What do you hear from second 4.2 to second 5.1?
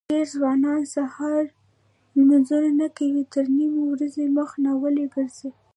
مخ ناولي